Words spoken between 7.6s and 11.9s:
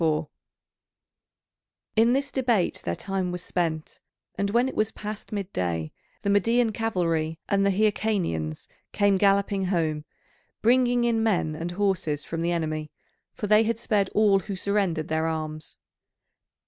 the Hyrcanians came galloping home, bringing in men and